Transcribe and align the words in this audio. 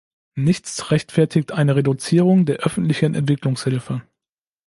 Nichts 0.33 0.89
rechtfertigt 0.89 1.51
eine 1.51 1.75
Reduzierung 1.75 2.47
der 2.47 2.55
öffentlichen 2.61 3.13
Entwicklungshilfe. 3.13 4.01